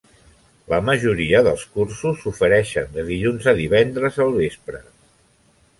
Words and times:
La 0.71 0.77
majoria 0.87 1.41
dels 1.49 1.65
cursos 1.75 2.23
s'ofereixen 2.23 2.91
de 2.97 3.05
dilluns 3.11 3.53
a 3.53 3.55
divendres 3.63 4.21
al 4.27 4.37
vespre. 4.43 4.83